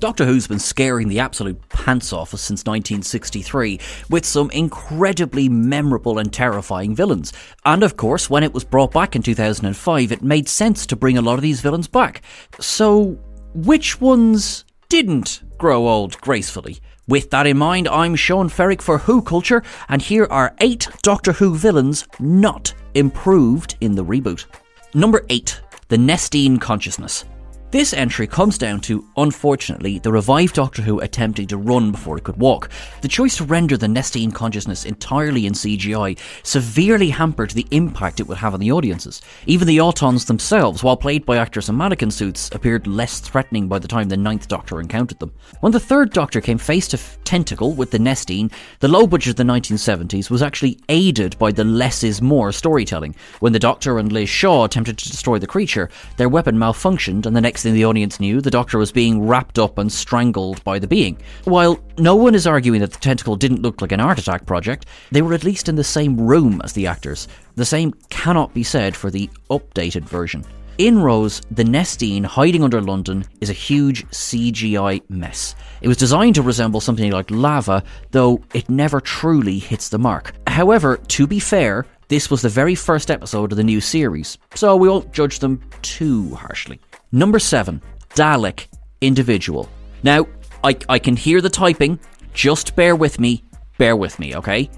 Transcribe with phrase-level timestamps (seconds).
[0.00, 6.18] Doctor Who's been scaring the absolute pants off us since 1963 with some incredibly memorable
[6.18, 7.34] and terrifying villains.
[7.66, 11.18] And of course, when it was brought back in 2005, it made sense to bring
[11.18, 12.22] a lot of these villains back.
[12.58, 13.18] So,
[13.52, 16.78] which ones didn't grow old gracefully?
[17.06, 21.32] With that in mind, I'm Sean Ferrick for Who Culture, and here are eight Doctor
[21.32, 24.46] Who villains not improved in the reboot.
[24.94, 27.26] Number 8 The Nestene Consciousness.
[27.70, 32.24] This entry comes down to, unfortunately, the revived Doctor Who attempting to run before it
[32.24, 32.68] could walk.
[33.00, 38.26] The choice to render the Nestene consciousness entirely in CGI severely hampered the impact it
[38.26, 39.22] would have on the audiences.
[39.46, 43.78] Even the Autons themselves, while played by actors in mannequin suits, appeared less threatening by
[43.78, 45.32] the time the Ninth Doctor encountered them.
[45.60, 49.30] When the Third Doctor came face to f- tentacle with the Nestene, the low budget
[49.30, 53.14] of the 1970s was actually aided by the less is more storytelling.
[53.38, 57.36] When the Doctor and Liz Shaw attempted to destroy the creature, their weapon malfunctioned, and
[57.36, 60.78] the next thing the audience knew, the Doctor was being wrapped up and strangled by
[60.78, 61.18] the being.
[61.44, 64.86] While no one is arguing that the tentacle didn't look like an art attack project,
[65.10, 67.28] they were at least in the same room as the actors.
[67.56, 70.44] The same cannot be said for the updated version.
[70.78, 75.54] In Rose, the Nestene hiding under London is a huge CGI mess.
[75.82, 77.82] It was designed to resemble something like lava,
[78.12, 80.32] though it never truly hits the mark.
[80.46, 84.74] However, to be fair, this was the very first episode of the new series, so
[84.74, 86.80] we won't judge them too harshly.
[87.12, 88.68] Number 7, Dalek
[89.00, 89.68] Individual.
[90.04, 90.26] Now,
[90.62, 91.98] I, I can hear the typing,
[92.34, 93.42] just bear with me,
[93.78, 94.70] bear with me, okay?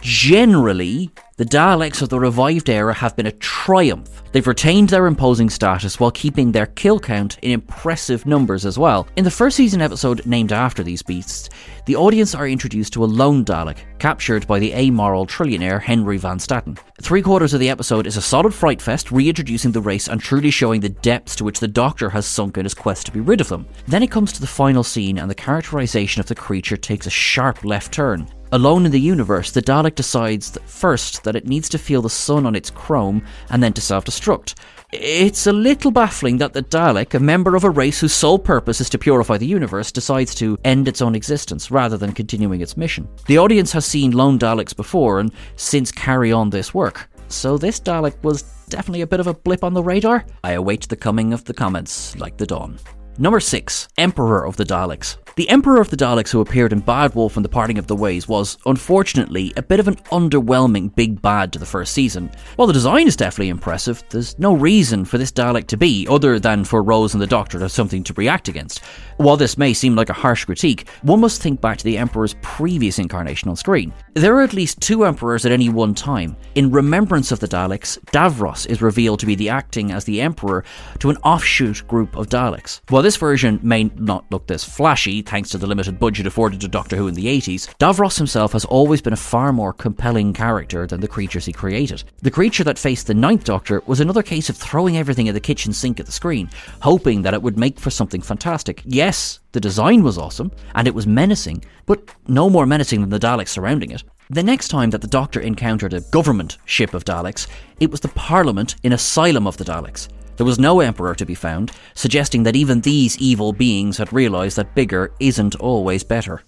[0.00, 4.22] Generally, the Daleks of the revived era have been a triumph.
[4.30, 9.08] They've retained their imposing status while keeping their kill count in impressive numbers as well.
[9.16, 11.50] In the first season episode named after these beasts,
[11.86, 16.38] the audience are introduced to a lone Dalek, captured by the amoral trillionaire Henry Van
[16.38, 16.78] Statten.
[17.02, 20.52] Three quarters of the episode is a solid fright fest, reintroducing the race and truly
[20.52, 23.40] showing the depths to which the Doctor has sunk in his quest to be rid
[23.40, 23.66] of them.
[23.88, 27.10] Then it comes to the final scene, and the characterization of the creature takes a
[27.10, 28.28] sharp left turn.
[28.54, 32.08] Alone in the universe, the Dalek decides that first that it needs to feel the
[32.08, 33.20] sun on its chrome
[33.50, 34.54] and then to self destruct.
[34.92, 38.80] It's a little baffling that the Dalek, a member of a race whose sole purpose
[38.80, 42.76] is to purify the universe, decides to end its own existence rather than continuing its
[42.76, 43.08] mission.
[43.26, 47.10] The audience has seen lone Daleks before and since carry on this work.
[47.26, 50.26] So this Dalek was definitely a bit of a blip on the radar.
[50.44, 52.78] I await the coming of the comments like the dawn.
[53.16, 53.88] Number 6.
[53.96, 55.18] Emperor of the Daleks.
[55.36, 57.96] The Emperor of the Daleks who appeared in Bad Wolf and the Parting of the
[57.96, 62.30] Ways was, unfortunately, a bit of an underwhelming big bad to the first season.
[62.54, 66.38] While the design is definitely impressive, there's no reason for this Dalek to be, other
[66.38, 68.78] than for Rose and the Doctor to have something to react against.
[69.16, 72.36] While this may seem like a harsh critique, one must think back to the Emperor's
[72.40, 73.92] previous incarnation on screen.
[74.14, 76.36] There are at least two Emperors at any one time.
[76.54, 80.64] In remembrance of the Daleks, Davros is revealed to be the acting as the Emperor
[81.00, 82.80] to an offshoot group of Daleks.
[82.88, 86.68] While this version may not look this flashy, thanks to the limited budget afforded to
[86.68, 90.86] Doctor Who in the 80s, Davros himself has always been a far more compelling character
[90.86, 92.02] than the creatures he created.
[92.22, 95.40] The creature that faced the Ninth Doctor was another case of throwing everything at the
[95.40, 96.48] kitchen sink at the screen,
[96.80, 98.82] hoping that it would make for something fantastic.
[98.86, 103.20] Yes, the design was awesome, and it was menacing, but no more menacing than the
[103.20, 104.02] Daleks surrounding it.
[104.30, 107.48] The next time that the Doctor encountered a government ship of Daleks,
[107.80, 110.08] it was the Parliament in Asylum of the Daleks.
[110.36, 114.56] There was no Emperor to be found, suggesting that even these evil beings had realised
[114.56, 116.42] that bigger isn't always better.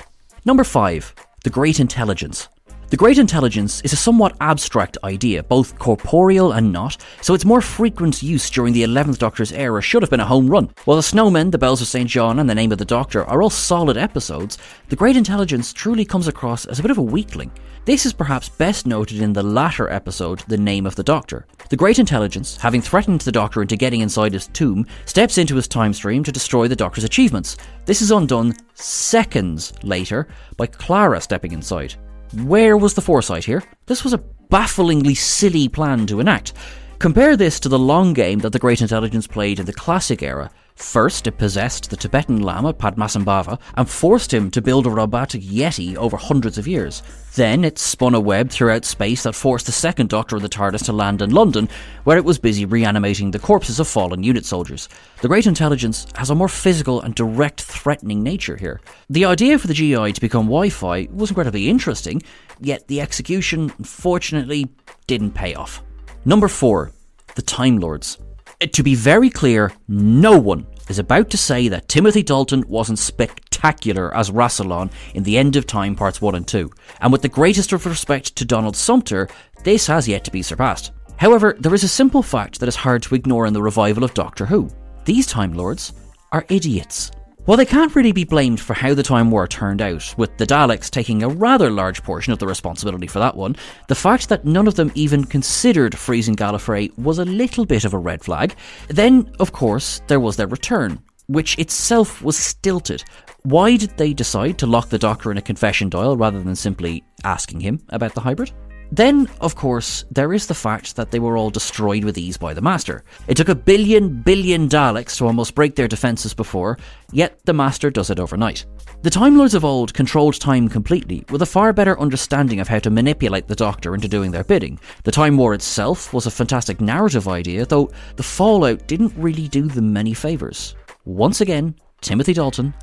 [0.44, 1.14] Number 5.
[1.44, 2.48] The Great Intelligence.
[2.88, 7.60] The Great Intelligence is a somewhat abstract idea, both corporeal and not, so its more
[7.60, 10.70] frequent use during the 11th Doctor's era should have been a home run.
[10.84, 12.08] While The Snowmen, The Bells of St.
[12.08, 16.04] John, and The Name of the Doctor are all solid episodes, The Great Intelligence truly
[16.04, 17.50] comes across as a bit of a weakling.
[17.86, 21.44] This is perhaps best noted in the latter episode, The Name of the Doctor.
[21.70, 25.66] The Great Intelligence, having threatened the Doctor into getting inside his tomb, steps into his
[25.66, 27.56] time stream to destroy the Doctor's achievements.
[27.84, 31.96] This is undone seconds later by Clara stepping inside.
[32.34, 33.62] Where was the foresight here?
[33.86, 36.54] This was a bafflingly silly plan to enact.
[36.98, 40.50] Compare this to the long game that the Great Intelligence played in the classic era.
[40.76, 45.96] First, it possessed the Tibetan Lama Padmasambhava and forced him to build a robotic Yeti
[45.96, 47.02] over hundreds of years.
[47.34, 50.84] Then it spun a web throughout space that forced the second Doctor of the TARDIS
[50.84, 51.70] to land in London,
[52.04, 54.90] where it was busy reanimating the corpses of fallen unit soldiers.
[55.22, 58.82] The Great Intelligence has a more physical and direct threatening nature here.
[59.08, 62.22] The idea for the GI to become Wi Fi was incredibly interesting,
[62.60, 64.68] yet the execution, unfortunately,
[65.06, 65.82] didn't pay off.
[66.26, 66.92] Number 4.
[67.34, 68.18] The Time Lords.
[68.60, 74.16] To be very clear, no one is about to say that Timothy Dalton wasn't spectacular
[74.16, 76.70] as Rassilon in The End of Time Parts 1 and 2,
[77.02, 79.28] and with the greatest of respect to Donald Sumpter,
[79.62, 80.92] this has yet to be surpassed.
[81.18, 84.14] However, there is a simple fact that is hard to ignore in the revival of
[84.14, 84.70] Doctor Who.
[85.04, 85.92] These Time Lords
[86.32, 87.10] are idiots.
[87.46, 90.44] While they can't really be blamed for how the Time War turned out, with the
[90.44, 93.54] Daleks taking a rather large portion of the responsibility for that one,
[93.86, 97.94] the fact that none of them even considered freezing Gallifrey was a little bit of
[97.94, 98.56] a red flag.
[98.88, 100.98] Then, of course, there was their return,
[101.28, 103.04] which itself was stilted.
[103.44, 107.04] Why did they decide to lock the Doctor in a confession dial rather than simply
[107.22, 108.50] asking him about the hybrid?
[108.92, 112.54] Then, of course, there is the fact that they were all destroyed with ease by
[112.54, 113.04] the Master.
[113.26, 116.78] It took a billion billion Daleks to almost break their defences before,
[117.12, 118.64] yet the Master does it overnight.
[119.02, 122.78] The Time Lords of old controlled time completely, with a far better understanding of how
[122.78, 124.78] to manipulate the Doctor into doing their bidding.
[125.04, 129.62] The Time War itself was a fantastic narrative idea, though the fallout didn't really do
[129.62, 130.74] them many favours.
[131.04, 132.74] Once again, Timothy Dalton,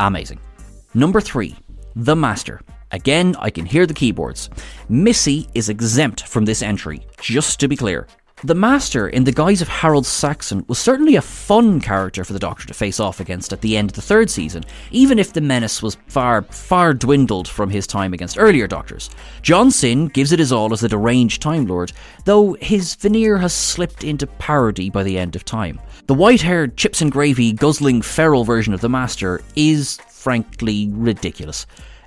[0.00, 0.40] amazing.
[0.94, 1.54] Number 3.
[1.96, 2.60] The Master.
[2.96, 4.48] Again, I can hear the keyboards.
[4.88, 8.06] Missy is exempt from this entry, just to be clear.
[8.42, 12.38] The Master, in the guise of Harold Saxon, was certainly a fun character for the
[12.38, 15.42] Doctor to face off against at the end of the third season, even if the
[15.42, 19.10] menace was far, far dwindled from his time against earlier Doctors.
[19.42, 21.92] John Simm gives it his all as the deranged Time Lord,
[22.24, 25.78] though his veneer has slipped into parody by the end of time.
[26.06, 31.66] The white haired, chips and gravy, guzzling feral version of the Master is, frankly, ridiculous.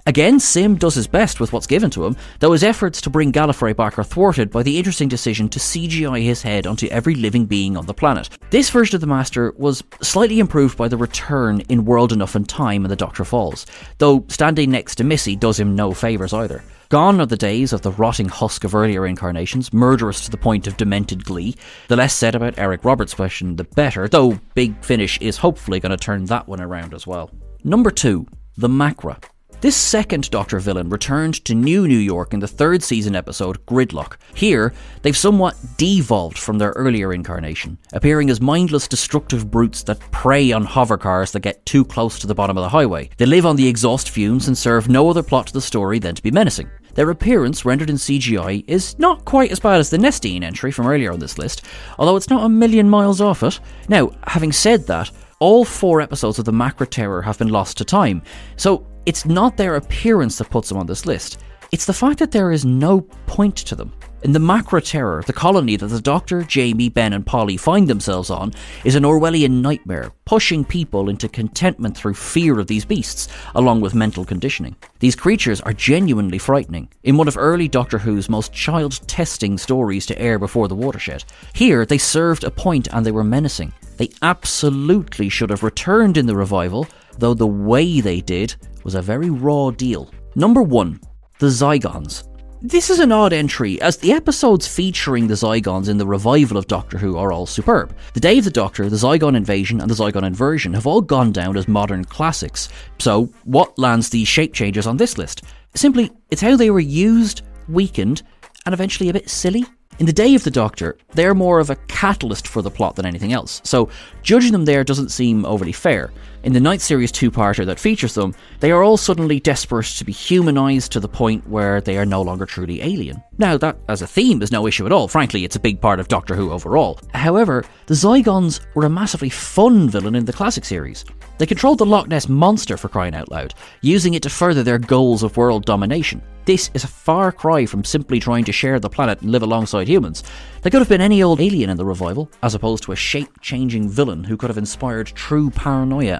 [0.10, 3.32] Again, Simm does his best with what's given to him, though his efforts to bring
[3.32, 7.46] Gallifrey back are thwarted by the interesting decision to CGI his head onto every living
[7.46, 8.28] being on the planet.
[8.50, 12.50] This version of the Master was slightly improved by the return in World Enough and
[12.50, 13.68] Time and the Doctor Falls,
[14.00, 16.64] though standing next to Missy does him no favours either.
[16.90, 20.66] Gone are the days of the rotting husk of earlier incarnations, murderous to the point
[20.66, 21.56] of demented glee.
[21.88, 25.92] The less said about Eric Roberts' question, the better, though Big Finish is hopefully going
[25.92, 27.30] to turn that one around as well.
[27.64, 28.26] Number 2.
[28.58, 29.24] The Macra.
[29.62, 34.16] This second Doctor villain returned to New New York in the third season episode Gridlock.
[34.34, 40.54] Here, they've somewhat devolved from their earlier incarnation, appearing as mindless, destructive brutes that prey
[40.54, 43.10] on hover cars that get too close to the bottom of the highway.
[43.18, 46.16] They live on the exhaust fumes and serve no other plot to the story than
[46.16, 46.70] to be menacing.
[46.94, 50.88] Their appearance, rendered in CGI, is not quite as bad as the Nestene entry from
[50.88, 51.66] earlier on this list,
[51.98, 53.60] although it's not a million miles off it.
[53.90, 57.86] Now, having said that, all four episodes of the Macra Terror have been lost to
[57.86, 58.22] time,
[58.58, 61.40] so it's not their appearance that puts them on this list.
[61.72, 63.94] It's the fact that there is no point to them.
[64.22, 68.30] In the Macra Terror, the colony that the Doctor, Jamie, Ben, and Polly find themselves
[68.30, 68.52] on
[68.84, 73.94] is an Orwellian nightmare, pushing people into contentment through fear of these beasts, along with
[73.96, 74.76] mental conditioning.
[75.00, 76.90] These creatures are genuinely frightening.
[77.04, 81.24] In one of early Doctor Who's most child testing stories to air before the watershed,
[81.54, 83.72] here they served a point and they were menacing.
[83.96, 86.88] They absolutely should have returned in the revival,
[87.20, 90.12] though the way they did was a very raw deal.
[90.36, 91.00] Number 1.
[91.40, 92.26] The Zygons.
[92.62, 96.68] This is an odd entry, as the episodes featuring the Zygons in the revival of
[96.68, 97.96] Doctor Who are all superb.
[98.14, 101.32] The Day of the Doctor, the Zygon Invasion, and the Zygon Inversion have all gone
[101.32, 102.68] down as modern classics.
[103.00, 105.44] So, what lands these shape changers on this list?
[105.74, 108.24] Simply, it's how they were used, weakened,
[108.66, 109.66] and eventually a bit silly.
[110.00, 113.06] In The Day of the Doctor, they're more of a catalyst for the plot than
[113.06, 113.90] anything else, so
[114.22, 116.12] judging them there doesn't seem overly fair.
[116.42, 120.06] In the Night Series two parter that features them, they are all suddenly desperate to
[120.06, 123.22] be humanised to the point where they are no longer truly alien.
[123.38, 126.00] Now, that as a theme is no issue at all, frankly, it's a big part
[126.00, 126.98] of Doctor Who overall.
[127.14, 131.04] However, the Zygons were a massively fun villain in the classic series.
[131.40, 134.80] They controlled the Loch Ness Monster for crying out loud, using it to further their
[134.80, 136.22] goals of world domination.
[136.46, 139.88] This is a far cry from simply trying to share the planet and live alongside
[139.88, 140.24] humans.
[140.62, 143.40] There could have been any old alien in the revival, as opposed to a shape
[143.40, 146.20] changing villain who could have inspired true paranoia